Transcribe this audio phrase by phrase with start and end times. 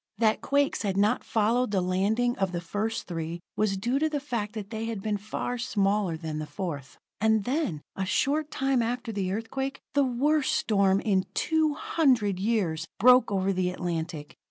[0.17, 4.19] That quakes had not followed the landing of the first three was due to the
[4.19, 6.97] fact that they had been far smaller than the fourth.
[7.19, 12.87] And then, a short time after the earthquake, the worst storm in two hundred years
[12.99, 14.33] broke over the Atlantic.